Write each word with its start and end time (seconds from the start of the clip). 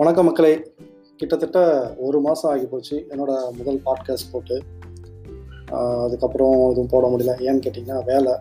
வணக்கம் 0.00 0.24
மக்களே. 0.24 0.72
கிட்டத்தட்ட 1.16 1.94
ஒரு 1.98 2.20
மாதம் 2.20 2.50
ஆகி 2.50 2.64
போச்சு. 2.64 3.06
என்னோட 3.10 3.50
முதல் 3.56 3.82
பாட்காஸ்ட் 3.84 4.30
போட்டு. 4.32 4.62
அதுக்கப்புறம் 6.04 6.70
எதுவும் 6.70 6.86
போட 6.86 7.08
முடியல. 7.08 7.42
ஏன்னு 7.42 7.60
கேட்டிங்கன்னா 7.60 8.04
வேலை. 8.04 8.32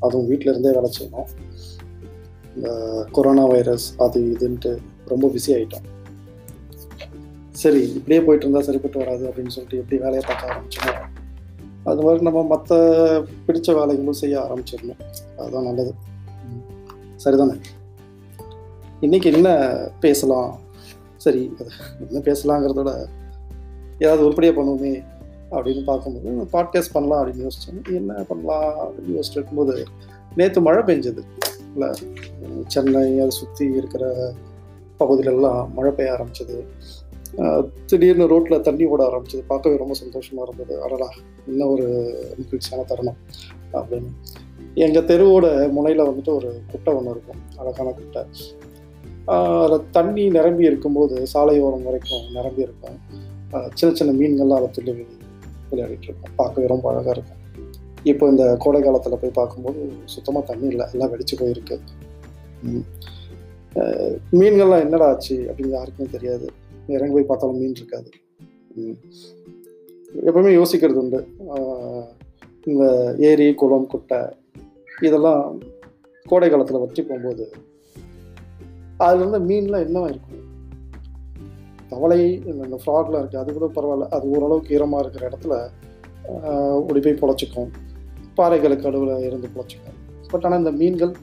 அதுவும் 0.00 0.26
வீட்டில் 0.26 0.48
இருந்தே 0.48 0.70
வேலை 0.70 0.90
செய்யணும். 1.00 1.28
இந்த 2.56 2.70
கொரோனா 3.12 3.44
வைரஸ் 3.44 3.94
அது 3.98 4.20
இதுன்ட்டு 4.20 4.78
ரொம்ப 5.06 5.28
பிஸி 5.28 5.46
ஆகிட்டோம் 5.46 5.84
சரி 7.50 7.92
இப்படியே 7.92 8.22
போயிட்டு 8.22 8.46
இருந்தால் 8.46 8.62
சரிப்பட்டு 8.62 8.98
வராது 8.98 9.28
அப்படின்னு 9.28 9.48
சொல்லிட்டு 9.48 9.78
எப்படி 9.78 10.00
வேலையை 10.00 10.22
பார்க்க 10.26 10.54
ஆரம்பிச்சோம் 10.54 11.00
அது 11.84 12.02
மாதிரி 12.02 12.22
நம்ம 12.22 12.42
மற்ற 12.42 12.76
பிடிச்ச 13.20 13.68
வேலைகளும் 13.68 14.10
செய்ய 14.10 14.40
ஆரம்பிச்சிடணும். 14.40 15.00
அதுதான் 15.38 15.64
நல்லது. 15.64 15.94
சரிதானே? 17.24 17.60
இன்னைக்கு 19.00 19.32
என்ன 19.32 19.74
பேசலாம்? 20.00 20.70
சரி 21.24 21.42
அது 21.58 21.70
என்ன 22.08 22.20
பேசலாங்கிறதோட 22.28 22.90
ஏதாவது 23.98 24.24
உருப்படியாக 24.26 24.56
பண்ணுவோமே 24.58 24.92
அப்படின்னு 25.50 25.82
பார்க்கும்போது 25.84 26.30
பாட்காஸ்ட் 26.54 26.94
பண்ணலாம் 26.96 27.20
அப்படின்னு 27.20 27.46
யோசிச்சேன் 27.46 27.80
என்ன 27.94 28.12
பண்ணலாம்? 28.30 28.70
அப்படின்னு 28.82 29.16
யோசிச்சுட்டு 29.16 29.38
இருக்கும்போது 29.38 29.74
நேற்று 30.36 30.60
மழை 30.60 30.82
பெஞ்சது. 30.88 31.22
இல்லை 31.72 31.88
சென்னை 32.66 33.04
அதை 33.18 33.30
சுற்றி 33.30 33.64
இருக்கிற 33.74 34.04
பகுதியிலெல்லாம் 35.00 35.62
மழை 35.72 35.92
பெய்ய 35.92 36.12
ஆரம்பிச்சது. 36.12 36.56
திடீர்னு 37.86 38.26
ரோட்டில் 38.32 38.64
தண்ணி 38.66 38.84
ஓட 38.92 39.02
ஆரம்பிச்சது. 39.10 39.42
பார்க்கவே 39.46 39.82
ரொம்ப 39.82 39.94
சந்தோஷமாக 40.02 40.46
இருந்தது. 40.48 40.74
அடடா 40.86 41.08
இன்னும் 41.46 41.72
ஒரு 41.74 41.86
மகிழ்ச்சியான 42.38 42.84
தருணம் 42.84 43.20
அப்படின்னு. 43.72 44.10
எங்கள் 44.84 45.08
தெருவோட 45.10 45.46
முனையில் 45.70 46.06
வந்துட்டு 46.08 46.32
ஒரு 46.38 46.50
குட்டை 46.70 46.92
ஒன்று 46.94 47.14
இருக்கும். 47.14 47.40
அழகான 47.60 47.88
குட்டை. 47.90 48.22
அதில் 49.34 49.90
தண்ணி 49.96 50.24
நிரம்பி 50.36 50.64
இருக்கும்போது 50.70 51.16
சாலையோரம் 51.32 51.86
வரைக்கும் 51.88 52.24
நிரம்பி 52.36 52.66
இருக்கும். 52.66 52.96
சின்ன 53.78 53.90
சின்ன 53.98 54.12
மீன்கள்லாம் 54.20 54.60
அதை 54.60 54.68
துள்ளி 54.76 54.92
விளையாடிட்டு 55.70 56.08
இருக்கும். 56.08 56.34
பார்க்கவே 56.40 56.66
ரொம்ப 56.72 56.86
அழகாக 56.92 57.14
இருக்கும். 57.16 57.40
இப்போ 58.10 58.24
இந்த 58.32 58.44
கோடை 58.62 58.80
காலத்தில் 58.82 59.20
போய் 59.22 59.38
பார்க்கும்போது 59.40 59.80
சுத்தமாக 60.14 60.44
தண்ணி 60.50 60.66
இல்லை. 60.72 60.86
எல்லாம் 60.94 61.12
வெடிச்சு 61.12 61.34
போயிருக்கு. 61.40 61.76
மீன்கள்லாம் 64.38 64.84
என்னடா 64.86 65.06
ஆச்சு 65.12 65.36
அப்படின்னு 65.50 65.76
யாருக்குமே 65.78 66.08
தெரியாது. 66.16 66.46
இறங்கி 66.96 67.14
போய் 67.16 67.30
பார்த்தாலும் 67.30 67.60
மீன் 67.62 67.78
இருக்காது. 67.80 68.10
எப்பவுமே 70.28 70.52
யோசிக்கிறது 70.58 71.02
உண்டு. 71.04 71.20
இந்த 72.70 72.84
ஏரி 73.28 73.46
குளம் 73.60 73.90
குட்டை 73.92 74.20
இதெல்லாம் 75.08 75.44
கோடை 76.26 76.48
காலத்தில் 76.50 76.82
வற்றி 76.82 77.02
போகும்போது 77.02 77.44
அதில் 79.02 79.26
இருந்த 79.26 79.38
மீன்லாம் 79.38 79.86
என்ன 79.86 80.00
இருக்கும்? 80.00 80.40
தவளை 81.88 82.42
இந்த- 82.46 82.80
ஃப்ராக்லாம் 82.86 83.26
இருக்குது 83.26 83.36
அது 83.36 83.52
கூட 83.52 83.80
பரவாயில்ல. 83.80 84.08
அது 84.08 84.30
ஓரளவுக்கு 84.30 84.74
ஈரமாக 84.74 85.08
இருக்கிற 85.08 85.28
இடத்துல 85.28 85.70
ஓடி 86.88 87.00
போய் 87.00 87.18
பொழைச்சிக்கும். 87.20 87.70
பாறைகளுக்கு 88.36 88.82
நடுவில் 88.82 89.24
இருந்து 89.24 89.48
பொழைச்சிக்கும். 89.56 90.20
பட் 90.30 90.44
ஆனால் 90.44 90.58
இந்த 90.58 90.70
மீன்கள் 90.70 91.14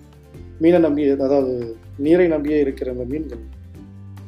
மீனை 0.60 0.80
நம்பி 0.80 1.10
அதாவது 1.10 1.76
நீரை 1.98 2.28
நம்பியே 2.28 2.60
இருக்கிற 2.60 2.92
இந்த 2.92 3.04
மீன்கள் 3.04 3.40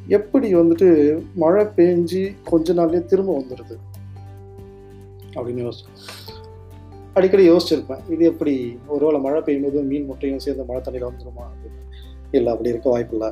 எப்படி 0.06 0.54
வந்துட்டு 0.54 1.22
மழை 1.34 1.64
பெஞ்சு 1.64 2.34
கொஞ்ச 2.44 2.72
நாள்லேயே 2.72 3.04
திரும்ப 3.04 3.38
வந்துடுது 3.38 3.76
அப்படின்னு 5.34 5.68
யோசிச்சு 5.68 5.86
அடிக்கடி 7.14 7.50
யோசிச்சிருப்பேன். 7.50 8.10
இது 8.10 8.24
எப்படி 8.24 8.78
ஒருவேளை 8.86 9.20
மழை 9.20 9.40
பெய்யும்போது 9.40 9.84
மீன் 9.84 10.04
முட்டையும் 10.04 10.38
சேர்ந்து 10.38 10.64
மழை 10.64 10.82
தண்ணியில் 10.82 11.06
வந்துருமா? 11.06 11.42
அப்படின்னு 11.42 11.80
இல்லை 12.38 12.50
அப்படி 12.52 12.72
இருக்க 12.72 12.88
வாய்ப்பில்லை 12.94 13.30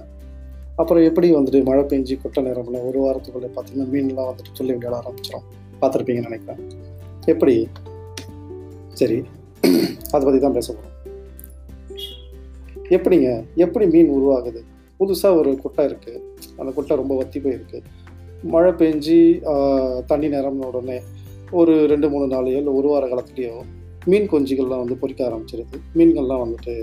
அப்புறம் 0.81 1.05
எப்படி 1.09 1.29
வந்துட்டு 1.35 1.59
மழை 1.69 1.83
பெஞ்சு 1.91 2.15
குட்டை 2.21 2.41
நேரம்ல 2.47 2.79
ஒரு 2.89 2.99
வாரத்துக்குள்ளே 3.05 3.49
பார்த்தீங்கன்னா 3.57 3.87
மீன்லாம் 3.95 4.29
வந்துட்டு 4.31 4.59
சொல்லி 4.59 4.75
விளையாட 4.77 4.97
ஆரம்பிச்சிடும் 5.01 5.47
பார்த்துருப்பீங்கன்னு 5.81 6.29
நினைக்கிறேன். 6.29 6.61
எப்படி? 7.33 7.57
சரி 9.01 9.19
அதை 10.15 10.23
பற்றி 10.27 10.41
தான் 10.41 10.57
பேச 10.59 10.69
போகிறோம் 10.73 10.99
எப்படிங்க? 12.97 13.29
எப்படி 13.65 13.85
மீன் 13.95 14.13
உருவாகுது? 14.17 14.61
புதுசாக 15.01 15.39
ஒரு 15.41 15.51
குட்டை 15.65 15.85
இருக்குது 15.91 16.23
அந்த 16.61 16.71
குட்டை 16.77 16.97
ரொம்ப 17.01 17.17
வத்தி 17.17 17.39
போயிருக்கு. 17.41 17.79
மழை 18.55 18.73
பெஞ்சு 18.81 19.19
தண்ணி 20.11 20.29
நிரம்பின 20.35 20.69
உடனே 20.71 20.99
ஒரு 21.61 21.75
ரெண்டு 21.93 22.09
மூணு 22.11 22.27
நாளையோ 22.35 22.59
இல்லை 22.63 22.73
ஒரு 22.81 22.89
வார 22.89 23.05
காலத்துலேயோ 23.13 23.55
மீன் 24.07 24.31
குஞ்சுகள்லாம் 24.31 24.83
வந்து 24.85 24.99
பொறிக்க 25.01 25.21
ஆரம்பிச்சிருது. 25.29 25.77
மீன்கள்லாம் 25.95 26.45
வந்துட்டு 26.45 26.75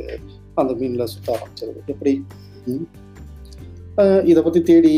அந்த 0.56 0.74
மீனில் 0.74 1.12
சுற்ற 1.14 1.38
ஆரம்பிச்சிருது. 1.38 1.80
எப்படி? 1.86 2.24
இதை 4.24 4.44
பற்றி 4.44 4.62
தேடி 4.62 4.96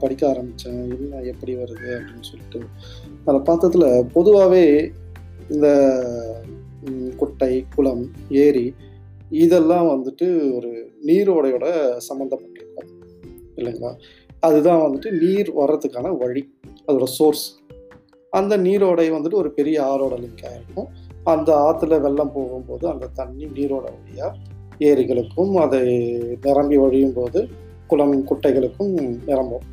படிக்க 0.00 0.28
ஆரம்பித்தேன் 0.28 0.80
என்ன 0.98 1.20
எப்படி 1.20 1.54
வருது 1.54 1.88
அப்படின்னு 1.96 2.28
சொல்லிட்டு. 2.30 2.60
அதை 3.24 3.40
பார்த்ததுல 3.48 4.02
பொதுவாகவே 4.12 4.90
இந்த 5.50 5.68
குட்டை 7.16 7.64
குளம் 7.74 8.04
ஏரி 8.30 8.74
இதெல்லாம் 9.30 9.88
வந்துட்டு 9.88 10.26
ஒரு 10.56 10.70
நீரோடையோட 11.06 11.66
சம்மந்தப்பட்டிருக்கும் 12.08 12.90
இல்லைங்களா? 13.56 13.92
அதுதான் 14.40 14.80
வந்துட்டு 14.80 15.10
நீர் 15.22 15.50
வர்றதுக்கான 15.56 16.16
வழி 16.16 16.42
அதோட 16.86 17.04
சோர்ஸ். 17.18 17.44
அந்த 18.30 18.58
நீரோடை 18.58 19.06
வந்துட்டு 19.16 19.40
ஒரு 19.42 19.50
பெரிய 19.52 19.76
ஆறோட 19.82 20.14
லிங்க் 20.20 20.44
ஆகிருக்கும் 20.48 20.90
அந்த 21.30 21.48
ஆற்றுல 21.64 21.98
வெள்ளம் 22.04 22.32
போகும்போது 22.36 22.84
அந்த 22.92 23.10
தண்ணி 23.18 23.44
நீரோட 23.56 23.86
வழியாக 23.96 24.38
ஏரிகளுக்கும் 24.88 25.52
அதை 25.64 25.82
நிரம்பி 26.46 26.76
வழியும் 26.82 27.16
போது 27.18 27.40
குளம் 27.90 28.14
குட்டைகளுக்கும் 28.28 28.94
நிரம்பும். 29.28 29.66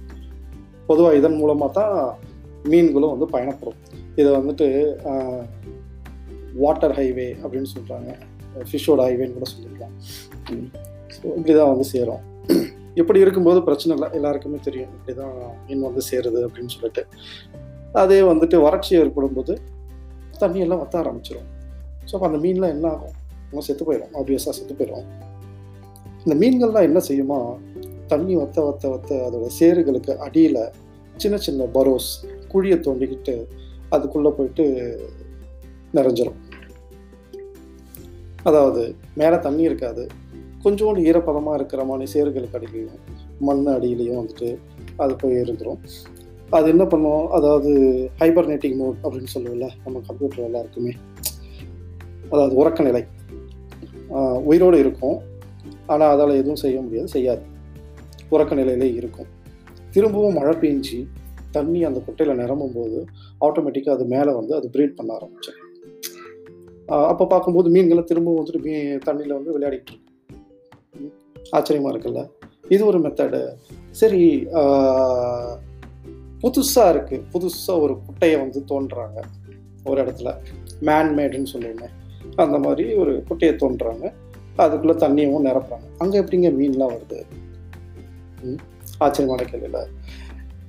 பொதுவாக 0.89 1.17
இதன் 1.19 1.37
மூலமாக 1.41 1.71
தான் 1.79 1.95
மீன்களும் 2.71 3.13
வந்து 3.13 3.27
பயணப்படும். 3.35 3.79
இதை 4.19 4.29
வந்துட்டு 4.37 4.67
வாட்டர் 6.63 6.95
ஹைவே 6.97 7.29
அப்படின்னு 7.43 7.69
சொல்கிறாங்க 7.75 8.09
ஃபிஷ்ஷோட 8.69 9.01
ஹைவேன்னு 9.07 9.37
கூட 9.37 9.47
சொல்லிக்கலாம் 9.53 9.95
ஸோ 11.16 11.25
இப்படி 11.37 11.53
தான் 11.59 11.71
வந்து 11.73 11.85
சேரும். 11.93 12.23
இப்படி 12.99 13.19
இருக்கும்போது 13.23 13.59
பிரச்சனை 13.67 13.91
இல்லை. 13.95 14.07
எல்லாருக்குமே 14.17 14.59
தெரியும். 14.67 14.93
இப்படி 14.97 15.13
தான் 15.19 15.35
மீன் 15.66 15.85
வந்து 15.87 16.01
சேருது 16.09 16.39
அப்படின்னு 16.47 16.73
சொல்லிட்டு. 16.75 17.03
அதே 18.01 18.19
வந்துட்டு 18.31 18.57
வறட்சி 18.66 18.91
ஏற்படும் 19.01 19.37
போது 19.37 19.53
தண்ணியெல்லாம் 20.41 20.79
வத்த 20.79 20.97
ஆரம்பிச்சிடும் 20.97 21.47
ஸோ 22.05 22.13
அப்போ 22.13 22.25
அந்த 22.25 22.38
மீன்லாம் 22.38 22.69
என்ன 22.69 22.88
ஆகும் 22.88 23.16
நம்ம 23.50 23.59
செத்து 23.59 23.85
போயிடும் 23.85 24.13
ஆப்வியஸாக 24.13 24.50
செத்து 24.50 24.73
போயிடும் 24.73 25.07
இந்த 26.25 26.35
மீன்கள்லாம் 26.35 26.83
என்ன 26.83 27.00
செய்யுமா? 27.00 27.59
தண்ணி 28.07 28.35
வத்த 28.35 28.61
வத்த 28.61 28.89
வத்த 28.89 29.13
அதோட 29.25 29.47
சேறுகளுக்கு 29.59 30.17
அடியில் 30.17 30.61
சின்ன 31.17 31.38
சின்ன 31.38 31.66
பரோஸ் 31.66 32.09
குழியை 32.53 32.79
தோண்டிக்கிட்டு 32.79 33.47
அதுக்குள்ளே 33.89 34.29
போயிட்டு 34.29 34.66
நிறைஞ்சிடும் 35.94 36.39
அதாவது 38.44 38.95
மேலே 39.16 39.39
தண்ணி 39.39 39.63
இருக்காது. 39.63 40.07
கொஞ்சோண்டு 40.63 40.99
ஈரப்பதமாக 40.99 41.55
இருக்கிற 41.55 41.83
மாதிரி 41.83 42.11
சேறுகளுக்கு 42.13 42.57
அடியிலையும் 42.57 42.99
மண் 43.39 43.67
அடியிலையும் 43.67 44.17
வந்துட்டு 44.17 44.59
அது 44.97 45.16
போய் 45.16 45.41
இருந்துடும் 45.41 45.81
அது 46.57 46.67
என்ன 46.73 46.83
பண்ணும்? 46.85 47.25
அதாவது 47.37 47.71
ஹைபர்னேட்டிங் 48.19 48.77
மோட் 48.81 48.99
அப்படின்னு 49.03 49.31
சொல்லுவோம்ல 49.33 49.67
நம்ம 49.83 50.01
கம்ப்யூட்டர் 50.07 50.45
எல்லாருக்குமே. 50.47 50.93
அதாவது 52.31 52.53
உறக்க 52.61 52.83
நிலை. 52.83 53.03
உயிரோடு 54.49 54.77
இருக்கும். 54.83 55.17
ஆனால் 55.93 56.11
அதால் 56.13 56.39
எதுவும் 56.41 56.61
செய்ய 56.63 56.77
முடியாது 56.81 57.07
செய்யாது. 57.07 57.43
உறக்க 58.31 58.53
நிலையிலே 58.55 58.89
இருக்கும். 58.99 59.29
திரும்பவும் 59.93 60.37
மழை 60.39 60.53
பெஞ்சு 60.63 60.99
தண்ணி 61.51 61.79
அந்த 61.83 61.99
குட்டையில் 62.07 62.39
நிரம்பும் 62.41 62.75
போது 62.75 62.97
ஆட்டோமேட்டிக்காக 63.45 63.95
அது 63.97 64.05
மேலே 64.16 64.31
வந்து 64.39 64.53
அது 64.55 64.67
ப்ரீட் 64.73 64.97
பண்ண 64.97 65.09
ஆரம்பிச்சு 65.17 65.53
அப்போ 67.11 67.25
பார்க்கும்போது 67.25 67.69
மீன்களை 67.69 68.03
திரும்பவும் 68.03 68.39
வந்துட்டு 68.39 68.61
மீ 68.66 68.73
தண்ணியில் 69.07 69.37
வந்து 69.37 69.55
விளையாடிட்டு 69.55 69.95
ஆச்சரியமாக 71.52 71.91
இருக்குல்ல? 71.93 72.22
இது 72.75 72.81
ஒரு 72.85 72.99
மெத்தடு 72.99 73.41
சரி 73.99 74.22
புதுசாக 76.41 76.91
இருக்குது 76.94 77.24
புதுசாக 77.34 77.80
ஒரு 77.80 77.97
குட்டையை 78.06 78.40
வந்து 78.40 78.64
தோன்றாங்க. 78.68 79.20
ஒரு 79.84 80.03
இடத்துல. 80.03 80.36
மேன்மேடுன்னு 80.82 81.46
சொல்லுவோமே. 81.53 81.88
அந்த 82.36 82.58
மாதிரி 82.58 82.94
ஒரு 82.94 83.24
குட்டையை 83.28 83.58
தோன்றாங்க. 83.58 84.14
அதுக்குள்ளே 84.56 84.97
தண்ணியும் 84.97 85.46
நிரப்புறாங்க. 85.46 85.88
அங்கே 85.97 86.20
எப்படிங்க 86.20 86.50
மீன்லாம் 86.59 86.96
வருது? 86.96 87.22
ஆச்சரியமான 88.97 89.50
கேள்வியில். 89.50 89.86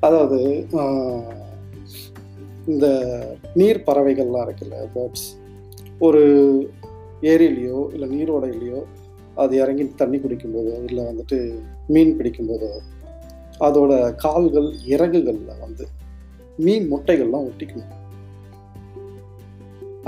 அதாவது 0.01 0.67
இந்த 2.67 2.87
நீர் 3.55 3.83
பறவைகள்லாம் 3.87 4.49
இருக்குல்ல 4.49 4.77
பேர்ட்ஸ் 4.95 5.29
ஒரு 5.99 6.23
ஏரியிலையோ 7.23 7.93
இல்லை 7.93 8.09
நீரோடையிலையோ 8.09 8.83
அது 9.35 9.57
இறங்கி 9.57 9.93
தண்ணி 9.97 10.17
குடிக்கும்போதோ 10.17 10.85
இல்லை 10.85 11.05
வந்துட்டு 11.05 11.59
மீன் 11.87 12.19
பிடிக்கும்போதோ 12.19 12.71
அதோட 13.67 13.93
கால்கள் 14.25 14.69
இறகுகளில் 14.95 15.61
வந்து 15.65 15.85
மீன் 16.65 16.87
முட்டைகள்லாம் 16.93 17.47
ஒட்டிக்கணும். 17.51 17.95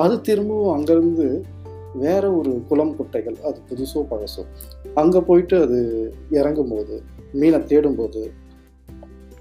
அது 0.03 0.15
திரும்பவும் 0.21 0.75
அங்கேருந்து 0.75 1.27
வேற 2.05 2.25
ஒரு 2.33 2.53
குளம் 2.69 2.95
குட்டைகள் 2.99 3.37
அது 3.49 3.59
புதுசோ 3.69 4.01
பழசோ 4.11 4.43
அங்கே 5.01 5.21
போயிட்டு 5.29 5.57
அது 5.65 5.79
இறங்கும்போது 6.31 6.97
மீனை 7.33 7.61
தேடும்போது 7.71 8.23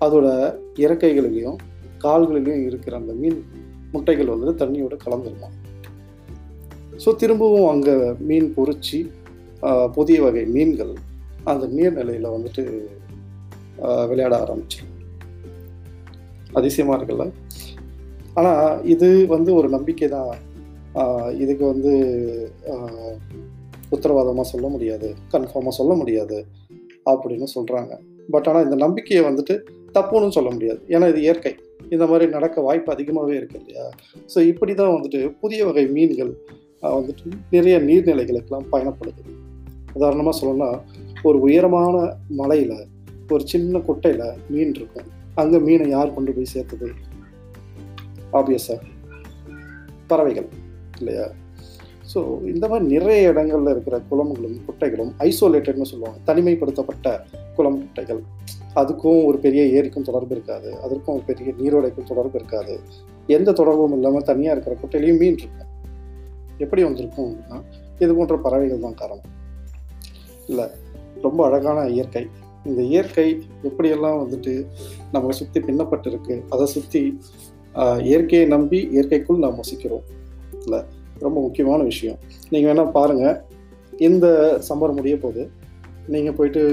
அதோட 0.05 0.27
இறக்கைகளிலையும் 0.85 1.57
கால்களிலையும் 2.03 2.65
இருக்கிற 2.65 2.93
அந்த 2.97 3.13
மீன் 3.21 3.39
முட்டைகள் 3.93 4.33
வந்து 4.33 4.51
தண்ணியோட 4.61 4.95
கலந்துருமா. 5.05 5.49
ஸோ 7.03 7.09
திரும்பவும் 7.15 7.67
அங்கே 7.67 7.95
மீன் 8.29 8.49
பொறிச்சு 8.57 8.99
புதிய 9.93 10.17
வகை 10.21 10.43
மீன்கள் 10.55 10.93
அந்த 11.51 11.65
நீர்நிலையில் 11.77 12.33
வந்துட்டு 12.35 12.63
விளையாட 14.09 14.33
ஆரம்பித்தேன் 14.43 14.89
அதிசயமாக 16.59 16.97
இருக்குல்ல? 16.97 17.25
ஆனால் 18.39 18.85
இது 18.93 19.09
வந்து 19.35 19.51
ஒரு 19.59 19.67
நம்பிக்கை 19.75 20.07
தான். 20.15 20.31
இதுக்கு 21.43 21.63
வந்து 21.73 21.91
உத்தரவாதமாக 23.95 24.47
சொல்ல 24.53 24.67
முடியாது 24.73 25.07
கன்ஃபார்மாக 25.33 25.75
சொல்ல 25.79 25.93
முடியாது 26.01 26.37
அப்படின்னு 27.11 27.47
சொல்கிறாங்க 27.55 27.93
பட் 28.33 28.47
ஆனால் 28.49 28.65
இந்த 28.67 28.77
நம்பிக்கையை 28.85 29.23
வந்துட்டு 29.27 29.55
தப்புன்னு 29.95 30.35
சொல்ல 30.37 30.49
முடியாது. 30.55 30.81
ஏன்னா 30.93 31.05
இது 31.11 31.19
இயற்கை. 31.25 31.53
இந்த 31.93 32.05
மாதிரி 32.09 32.25
நடக்க 32.35 32.61
வாய்ப்பு 32.67 32.89
அதிகமாகவே 32.93 33.33
இருக்கு 33.39 33.57
இல்லையா? 33.61 33.85
ஸோ 34.33 34.39
இப்படி 34.51 34.73
தான் 34.81 34.93
வந்துட்டு 34.95 35.19
புதிய 35.41 35.61
வகை 35.69 35.85
மீன்கள் 35.95 36.31
வந்துட்டு 36.97 37.25
நிறைய 37.55 37.75
நீர்நிலைகளுக்கெல்லாம் 37.87 38.69
பயணப்படுது. 38.73 39.23
உதாரணமாக 39.97 40.35
சொல்லணும்னா 40.39 40.69
ஒரு 41.29 41.37
உயரமான 41.47 41.95
மலையில் 42.39 42.77
ஒரு 43.35 43.43
சின்ன 43.53 43.79
குட்டையில் 43.87 44.25
மீன் 44.53 44.73
இருக்கும். 44.79 45.09
அங்கே 45.41 45.57
மீனை 45.67 45.87
யார் 45.89 46.15
கொண்டு 46.15 46.31
போய் 46.37 46.53
சேர்த்தது? 46.53 46.89
ஆப்வியஸாக 48.39 48.79
பறவைகள் 50.09 50.49
இல்லையா? 50.99 51.27
ஸோ 52.11 52.19
இந்த 52.51 52.65
மாதிரி 52.67 52.85
நிறைய 52.93 53.29
இடங்கள்ல 53.31 53.73
இருக்கிற 53.75 53.97
குளங்களும் 54.09 54.57
குட்டைகளும் 54.67 55.11
ஐசோலேட்டட்னு 55.27 55.89
சொல்லுவாங்க. 55.91 56.19
தனிமைப்படுத்தப்பட்ட 56.29 57.13
குளம் 57.55 57.79
குட்டைகள். 57.83 58.21
அதுக்கும் 58.81 59.21
ஒரு 59.29 59.37
பெரிய 59.45 59.61
ஏரிக்கும் 59.77 60.07
தொடர்பு 60.09 60.33
இருக்காது. 60.35 60.69
அதற்கும் 60.85 61.15
ஒரு 61.17 61.23
பெரிய 61.29 61.51
நீரோடைக்கும் 61.61 62.09
தொடர்பு 62.11 62.37
இருக்காது. 62.39 62.75
எந்த 63.37 63.49
தொடர்பும் 63.59 63.95
இல்லாமல் 63.97 64.27
தனியாக 64.31 64.55
இருக்கிற 64.55 64.75
குட்டையிலையும் 64.81 65.21
மீன் 65.23 65.39
இருக்கும். 65.41 65.69
எப்படி 66.65 66.81
வந்திருக்கும் 66.87 67.29
அப்படின்னா 67.29 67.59
இது 68.03 68.11
போன்ற 68.17 68.35
பறவைகள் 68.45 68.85
தான் 68.85 68.99
காரணம். 69.01 69.31
இல்லை 70.51 70.65
ரொம்ப 71.25 71.39
அழகான 71.47 71.79
இயற்கை. 71.95 72.23
இந்த 72.69 72.81
இயற்கை 72.91 73.27
எப்படியெல்லாம் 73.67 74.19
வந்துட்டு 74.23 74.53
நம்மளை 75.13 75.35
சுற்றி 75.39 75.59
பின்னப்பட்டிருக்கு 75.67 76.35
அதை 76.55 76.65
சுற்றி 76.75 77.01
இயற்கையை 78.09 78.45
நம்பி 78.53 78.79
இயற்கைக்குள் 78.95 79.43
நாம் 79.45 79.59
வசிக்கிறோம். 79.61 80.05
இல்லை 80.65 80.79
ரொம்ப 81.25 81.37
முக்கியமான 81.45 81.79
விஷயம். 81.91 82.19
நீங்கள் 82.51 82.69
வேணால் 82.69 82.95
பாருங்கள் 82.97 83.37
இந்த 84.07 84.27
சம்மர் 84.67 84.97
முடிய 84.99 85.15
போது 85.23 85.41
நீங்கள் 86.13 86.35
போயிட்டு 86.37 86.63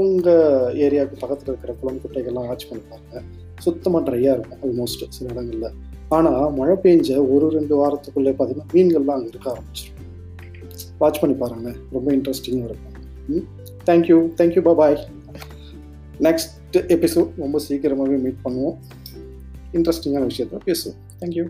உங்கள் 0.00 0.74
ஏரியாவுக்கு 0.84 1.22
பக்கத்தில் 1.22 1.50
இருக்கிற 1.50 1.72
குளம் 1.80 2.02
குட்டைகள்லாம் 2.02 2.48
வாட்ச் 2.50 2.68
பண்ணி 2.68 2.84
பாருங்கள் 2.90 3.24
சுத்தமாக 3.64 4.02
ட்ரையாக 4.06 4.36
இருக்கும் 4.36 4.62
ஆல்மோஸ்ட் 4.66 5.02
சில 5.16 5.26
இடங்களில். 5.32 5.74
ஆனால் 6.16 6.44
மழை 6.58 6.76
பெஞ்ச 6.84 7.08
ஒரு 7.32 7.46
ரெண்டு 7.56 7.74
வாரத்துக்குள்ளே 7.80 8.32
பார்த்தீங்கன்னா 8.38 8.72
மீன்கள்லாம் 8.76 9.18
அங்கே 9.18 9.32
இருக்க 9.32 9.48
ஆரம்பிச்சிடும் 9.54 9.98
வாட்ச் 11.02 11.20
பண்ணி 11.22 11.36
பாருங்கள் 11.42 11.76
ரொம்ப 11.96 12.08
இன்ட்ரெஸ்டிங்காக 12.16 12.70
இருக்கும். 12.70 12.89
Thank you 13.86 14.16
thank you 14.38 14.74
bye 14.74 15.08
next 16.20 16.56
episode 16.72 17.28
ரொம்ப 17.36 17.58
சீக்கிரமாகவே 17.58 18.16
மீட் 18.16 18.42
பண்ணுவோம். 18.44 18.76
இன்ட்ரெஸ்டிங்கான 19.72 20.26
விஷயத்த 20.30 20.58
பேசுவோம். 20.66 20.98
தேங்க்யூ 21.20 21.48